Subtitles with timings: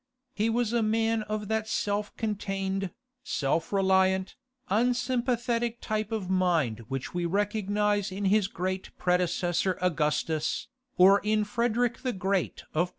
[0.33, 2.89] He was a man of that self contained,
[3.23, 4.35] self reliant,
[4.67, 10.67] unsympathetic type of mind which we recognize in his great predecessor Augustus,
[10.97, 12.89] or in Frederic the Great of Prussia.